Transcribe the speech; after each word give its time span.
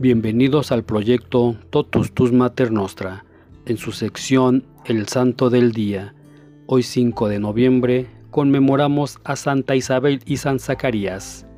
Bienvenidos 0.00 0.70
al 0.70 0.84
proyecto 0.84 1.56
Totus 1.70 2.12
Tus 2.12 2.30
Mater 2.30 2.70
Nostra, 2.70 3.24
en 3.66 3.78
su 3.78 3.90
sección 3.90 4.64
El 4.84 5.08
Santo 5.08 5.50
del 5.50 5.72
Día. 5.72 6.14
Hoy 6.66 6.84
5 6.84 7.26
de 7.26 7.40
noviembre 7.40 8.06
conmemoramos 8.30 9.18
a 9.24 9.34
Santa 9.34 9.74
Isabel 9.74 10.20
y 10.24 10.36
San 10.36 10.60
Zacarías. 10.60 11.48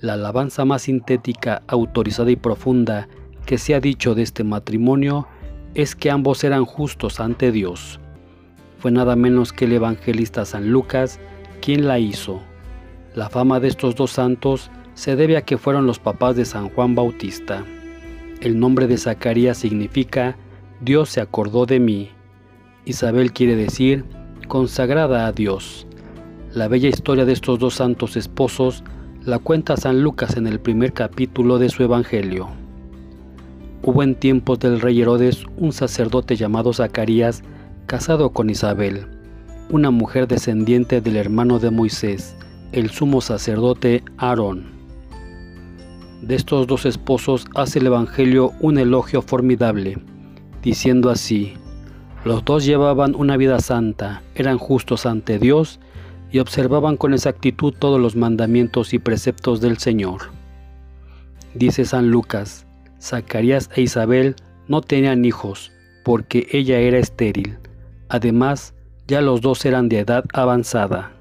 La 0.00 0.14
alabanza 0.14 0.64
más 0.64 0.82
sintética, 0.82 1.62
autorizada 1.68 2.32
y 2.32 2.36
profunda 2.36 3.06
que 3.44 3.58
se 3.58 3.76
ha 3.76 3.80
dicho 3.80 4.16
de 4.16 4.22
este 4.22 4.42
matrimonio 4.42 5.28
es 5.74 5.94
que 5.94 6.10
ambos 6.10 6.42
eran 6.42 6.64
justos 6.64 7.20
ante 7.20 7.52
Dios. 7.52 8.00
Fue 8.80 8.90
nada 8.90 9.14
menos 9.14 9.52
que 9.52 9.66
el 9.66 9.72
evangelista 9.74 10.44
San 10.44 10.72
Lucas 10.72 11.20
quien 11.62 11.86
la 11.86 12.00
hizo. 12.00 12.40
La 13.14 13.28
fama 13.28 13.60
de 13.60 13.68
estos 13.68 13.94
dos 13.94 14.10
santos 14.10 14.68
se 14.96 15.14
debe 15.14 15.36
a 15.36 15.42
que 15.42 15.58
fueron 15.58 15.86
los 15.86 15.98
papás 15.98 16.36
de 16.36 16.46
San 16.46 16.70
Juan 16.70 16.94
Bautista. 16.94 17.64
El 18.40 18.58
nombre 18.58 18.86
de 18.86 18.96
Zacarías 18.96 19.58
significa 19.58 20.36
Dios 20.80 21.10
se 21.10 21.20
acordó 21.20 21.66
de 21.66 21.78
mí. 21.78 22.10
Isabel 22.86 23.32
quiere 23.32 23.56
decir 23.56 24.04
consagrada 24.48 25.26
a 25.26 25.32
Dios. 25.32 25.86
La 26.52 26.66
bella 26.66 26.88
historia 26.88 27.26
de 27.26 27.34
estos 27.34 27.58
dos 27.58 27.74
santos 27.74 28.16
esposos 28.16 28.84
la 29.22 29.38
cuenta 29.38 29.76
San 29.76 30.00
Lucas 30.00 30.36
en 30.38 30.46
el 30.46 30.60
primer 30.60 30.94
capítulo 30.94 31.58
de 31.58 31.68
su 31.68 31.82
Evangelio. 31.82 32.48
Hubo 33.82 34.02
en 34.02 34.14
tiempos 34.14 34.60
del 34.60 34.80
rey 34.80 35.02
Herodes 35.02 35.44
un 35.58 35.72
sacerdote 35.72 36.36
llamado 36.36 36.72
Zacarías 36.72 37.42
casado 37.86 38.30
con 38.30 38.48
Isabel, 38.48 39.06
una 39.68 39.90
mujer 39.90 40.26
descendiente 40.26 41.02
del 41.02 41.16
hermano 41.16 41.58
de 41.58 41.70
Moisés, 41.70 42.34
el 42.72 42.88
sumo 42.88 43.20
sacerdote 43.20 44.02
Aarón. 44.16 44.75
De 46.22 46.34
estos 46.34 46.66
dos 46.66 46.86
esposos 46.86 47.46
hace 47.54 47.78
el 47.78 47.86
Evangelio 47.86 48.52
un 48.60 48.78
elogio 48.78 49.22
formidable, 49.22 49.98
diciendo 50.62 51.10
así, 51.10 51.54
los 52.24 52.44
dos 52.44 52.64
llevaban 52.64 53.14
una 53.14 53.36
vida 53.36 53.60
santa, 53.60 54.22
eran 54.34 54.58
justos 54.58 55.06
ante 55.06 55.38
Dios 55.38 55.78
y 56.32 56.40
observaban 56.40 56.96
con 56.96 57.14
exactitud 57.14 57.72
todos 57.78 58.00
los 58.00 58.16
mandamientos 58.16 58.92
y 58.94 58.98
preceptos 58.98 59.60
del 59.60 59.78
Señor. 59.78 60.22
Dice 61.54 61.84
San 61.84 62.10
Lucas, 62.10 62.66
Zacarías 63.00 63.70
e 63.76 63.82
Isabel 63.82 64.34
no 64.68 64.80
tenían 64.80 65.24
hijos, 65.24 65.70
porque 66.04 66.46
ella 66.50 66.78
era 66.78 66.98
estéril. 66.98 67.58
Además, 68.08 68.74
ya 69.06 69.20
los 69.20 69.40
dos 69.40 69.64
eran 69.64 69.88
de 69.88 70.00
edad 70.00 70.24
avanzada. 70.32 71.12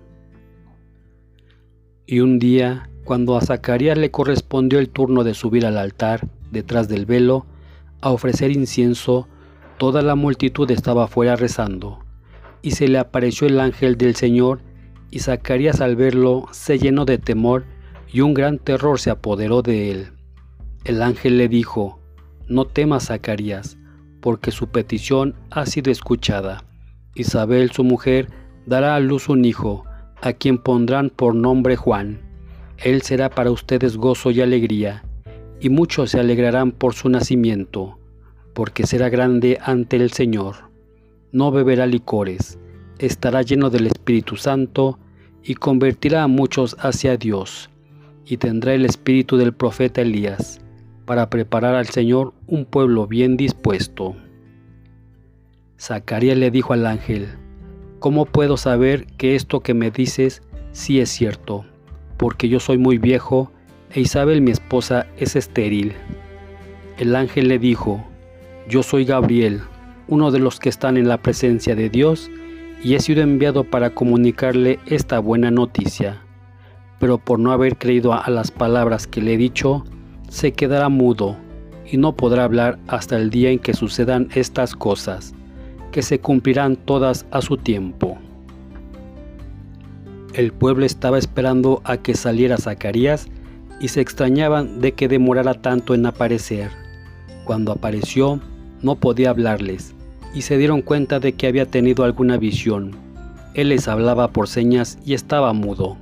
Y 2.08 2.20
un 2.20 2.40
día 2.40 2.90
cuando 3.06 3.38
a 3.38 3.42
Zacarías 3.42 3.98
le 3.98 4.10
correspondió 4.10 4.80
el 4.80 4.90
turno 4.90 5.24
de 5.24 5.36
subir 5.36 5.66
al 5.68 5.78
altar, 5.78 6.28
detrás 6.52 6.90
del 6.90 7.06
velo, 7.06 7.46
a 8.02 8.10
ofrecer 8.10 8.52
incienso, 8.52 9.28
toda 9.78 10.02
la 10.02 10.16
multitud 10.16 10.70
estaba 10.72 11.08
fuera 11.08 11.36
rezando, 11.36 12.00
y 12.64 12.72
se 12.72 12.88
le 12.88 12.98
apareció 12.98 13.48
el 13.48 13.60
ángel 13.60 13.96
del 13.96 14.16
Señor, 14.16 14.60
y 15.12 15.20
Zacarías 15.20 15.82
al 15.82 15.96
verlo 15.96 16.48
se 16.52 16.80
llenó 16.80 17.06
de 17.06 17.20
temor, 17.20 17.66
y 18.12 18.22
un 18.22 18.34
gran 18.34 18.58
terror 18.58 19.00
se 19.00 19.12
apoderó 19.12 19.62
de 19.62 19.92
él. 19.92 20.08
El 20.84 21.04
ángel 21.04 21.38
le 21.38 21.48
dijo, 21.48 22.00
No 22.48 22.66
temas, 22.66 23.06
Zacarías, 23.06 23.78
porque 24.20 24.50
su 24.50 24.68
petición 24.70 25.36
ha 25.52 25.68
sido 25.68 25.92
escuchada. 25.92 26.64
Isabel, 27.14 27.70
su 27.72 27.84
mujer, 27.84 28.30
dará 28.66 28.96
a 28.96 29.00
luz 29.00 29.30
un 29.30 29.46
hijo, 29.46 29.84
a 30.24 30.34
quien 30.34 30.58
pondrán 30.58 31.12
por 31.12 31.36
nombre 31.36 31.76
Juan 31.76 32.25
él 32.78 33.02
será 33.02 33.30
para 33.30 33.52
ustedes 33.52 33.98
gozo 33.98 34.32
y 34.32 34.42
alegría, 34.42 35.04
y 35.60 35.70
muchos 35.70 36.12
se 36.12 36.20
alegrarán 36.20 36.72
por 36.72 36.94
su 36.94 37.10
nacimiento, 37.10 37.98
porque 38.54 38.86
será 38.86 39.10
grande 39.10 39.58
ante 39.62 39.96
el 39.98 40.12
Señor. 40.12 40.70
No 41.32 41.52
beberá 41.52 41.86
licores, 41.86 42.60
estará 43.00 43.42
lleno 43.42 43.70
del 43.70 43.88
Espíritu 43.88 44.36
Santo, 44.36 45.00
y 45.44 45.56
convertirá 45.56 46.24
a 46.24 46.28
muchos 46.28 46.76
hacia 46.80 47.18
Dios, 47.18 47.70
y 48.26 48.38
tendrá 48.38 48.74
el 48.74 48.86
espíritu 48.86 49.38
del 49.38 49.54
profeta 49.54 50.02
Elías, 50.02 50.60
para 51.06 51.30
preparar 51.30 51.76
al 51.76 51.88
Señor 51.88 52.34
un 52.48 52.66
pueblo 52.66 53.06
bien 53.06 53.38
dispuesto. 53.38 54.16
Zacarías 55.80 56.38
le 56.38 56.50
dijo 56.50 56.74
al 56.74 56.88
ángel, 56.88 57.28
¿Cómo 58.00 58.26
puedo 58.26 58.58
saber 58.58 59.06
que 59.18 59.36
esto 59.36 59.62
que 59.62 59.74
me 59.74 59.92
dices 59.92 60.42
sí 60.72 61.00
es 61.00 61.10
cierto? 61.10 61.66
Porque 62.18 62.50
yo 62.50 62.60
soy 62.60 62.78
muy 62.78 62.98
viejo 62.98 63.52
e 63.92 64.02
Isabel 64.02 64.42
mi 64.42 64.52
esposa 64.52 65.08
es 65.18 65.36
estéril. 65.36 65.94
El 66.98 67.16
ángel 67.16 67.48
le 67.48 67.60
dijo, 67.60 68.04
yo 68.68 68.84
soy 68.84 69.06
Gabriel, 69.06 69.62
uno 70.08 70.32
de 70.32 70.40
los 70.40 70.60
que 70.60 70.70
están 70.70 70.98
en 70.98 71.08
la 71.08 71.18
presencia 71.22 71.76
de 71.76 71.90
Dios, 71.90 72.30
y 72.84 72.96
he 72.96 73.00
sido 73.00 73.22
enviado 73.22 73.64
para 73.64 73.92
comunicarle 73.92 74.80
esta 74.86 75.20
buena 75.20 75.50
noticia. 75.50 76.22
Pero 77.00 77.18
por 77.18 77.40
no 77.40 77.52
haber 77.52 77.78
creído 77.78 78.14
a 78.14 78.30
las 78.30 78.52
palabras 78.52 79.08
que 79.08 79.22
le 79.22 79.34
he 79.34 79.38
dicho, 79.38 79.84
se 80.30 80.54
quedará 80.54 80.90
mudo 80.90 81.38
y 81.90 81.98
no 81.98 82.16
podrá 82.16 82.44
hablar 82.44 82.80
hasta 82.88 83.16
el 83.18 83.30
día 83.30 83.50
en 83.50 83.60
que 83.60 83.74
sucedan 83.74 84.30
estas 84.36 84.76
cosas, 84.76 85.34
que 85.92 86.02
se 86.02 86.20
cumplirán 86.20 86.76
todas 86.76 87.26
a 87.32 87.42
su 87.42 87.58
tiempo. 87.58 88.18
El 90.36 90.52
pueblo 90.52 90.86
estaba 90.86 91.18
esperando 91.18 91.82
a 91.86 91.96
que 91.96 92.14
saliera 92.14 92.58
Zacarías 92.58 93.30
y 93.80 93.88
se 93.88 94.02
extrañaban 94.02 94.82
de 94.82 94.92
que 94.92 95.08
demorara 95.08 95.54
tanto 95.54 95.94
en 95.94 96.06
aparecer. 96.06 96.72
Cuando 97.46 97.72
apareció, 97.72 98.42
no 98.82 98.96
podía 98.96 99.30
hablarles 99.30 99.96
y 100.34 100.42
se 100.42 100.58
dieron 100.58 100.82
cuenta 100.82 101.22
de 101.22 101.32
que 101.32 101.48
había 101.48 101.66
tenido 101.66 102.04
alguna 102.04 102.36
visión. 102.36 102.98
Él 103.54 103.70
les 103.70 103.88
hablaba 103.88 104.34
por 104.34 104.50
señas 104.50 105.00
y 105.06 105.14
estaba 105.14 105.54
mudo. 105.54 105.96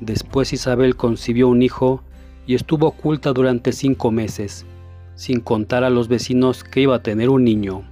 Después 0.00 0.52
Isabel 0.52 0.96
concibió 0.96 1.46
un 1.46 1.62
hijo 1.62 2.02
y 2.48 2.56
estuvo 2.56 2.88
oculta 2.88 3.32
durante 3.32 3.70
cinco 3.70 4.10
meses, 4.10 4.66
sin 5.14 5.38
contar 5.38 5.84
a 5.84 5.90
los 5.90 6.08
vecinos 6.08 6.64
que 6.64 6.80
iba 6.80 6.96
a 6.96 7.02
tener 7.04 7.28
un 7.28 7.44
niño, 7.44 7.84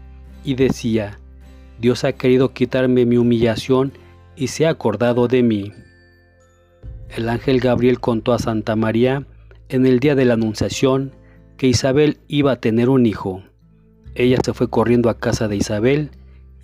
y 0.42 0.54
decía, 0.54 1.20
Dios 1.80 2.02
ha 2.02 2.14
querido 2.14 2.52
quitarme 2.52 3.06
mi 3.06 3.16
humillación 3.16 3.92
y 4.40 4.46
se 4.46 4.66
ha 4.66 4.70
acordado 4.70 5.28
de 5.28 5.42
mí. 5.42 5.70
El 7.14 7.28
ángel 7.28 7.60
Gabriel 7.60 8.00
contó 8.00 8.32
a 8.32 8.38
Santa 8.38 8.74
María 8.74 9.26
en 9.68 9.84
el 9.84 10.00
día 10.00 10.14
de 10.14 10.24
la 10.24 10.34
Anunciación 10.34 11.12
que 11.58 11.66
Isabel 11.66 12.20
iba 12.26 12.52
a 12.52 12.60
tener 12.60 12.88
un 12.88 13.04
hijo. 13.04 13.42
Ella 14.14 14.38
se 14.42 14.54
fue 14.54 14.70
corriendo 14.70 15.10
a 15.10 15.18
casa 15.18 15.46
de 15.46 15.56
Isabel 15.56 16.10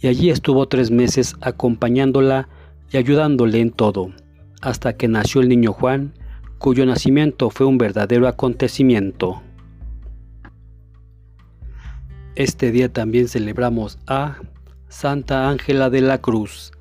y 0.00 0.08
allí 0.08 0.30
estuvo 0.30 0.66
tres 0.68 0.90
meses 0.90 1.36
acompañándola 1.42 2.48
y 2.90 2.96
ayudándole 2.96 3.60
en 3.60 3.70
todo, 3.70 4.10
hasta 4.62 4.96
que 4.96 5.06
nació 5.06 5.42
el 5.42 5.50
niño 5.50 5.74
Juan, 5.74 6.14
cuyo 6.56 6.86
nacimiento 6.86 7.50
fue 7.50 7.66
un 7.66 7.76
verdadero 7.76 8.26
acontecimiento. 8.26 9.42
Este 12.36 12.70
día 12.70 12.90
también 12.90 13.28
celebramos 13.28 13.98
a 14.06 14.38
Santa 14.88 15.50
Ángela 15.50 15.90
de 15.90 16.00
la 16.00 16.22
Cruz, 16.22 16.72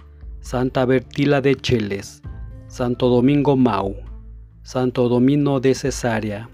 Santa 0.45 0.85
Bertila 0.85 1.41
de 1.41 1.56
Cheles, 1.56 2.22
Santo 2.67 3.09
Domingo 3.09 3.56
Mau, 3.56 3.95
Santo 4.61 5.09
Domino 5.09 5.59
de 5.59 5.73
Cesarea, 5.73 6.47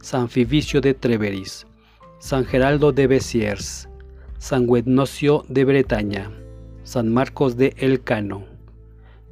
San 0.00 0.28
Fivicio 0.28 0.80
de 0.80 0.94
Treveris, 0.94 1.64
San 2.18 2.44
Geraldo 2.44 2.90
de 2.90 3.06
Besiers, 3.06 3.88
San 4.38 4.66
Guednocio 4.66 5.44
de 5.48 5.64
Bretaña, 5.64 6.28
San 6.82 7.14
Marcos 7.14 7.56
de 7.56 7.72
Elcano, 7.78 8.46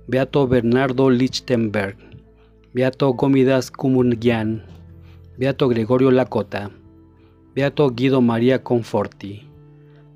Beato 0.06 0.46
Bernardo 0.46 1.10
Lichtenberg, 1.10 1.96
Beato 2.72 3.14
Gómidas 3.14 3.72
Cumungian, 3.72 4.64
Beato 5.36 5.68
Gregorio 5.68 6.12
Lacota, 6.12 6.70
Beato 7.52 7.90
Guido 7.90 8.20
María 8.20 8.62
Conforti, 8.62 9.48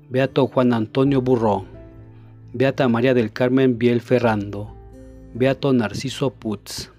Beato 0.09 0.47
Juan 0.47 0.71
Antonio 0.71 1.21
Burró, 1.21 1.65
Beata 2.51 2.87
María 2.87 3.13
del 3.13 3.31
Carmen 3.31 3.77
Biel 3.77 4.01
Ferrando, 4.01 4.75
Beato 5.35 5.71
Narciso 5.71 6.31
Putz. 6.31 6.91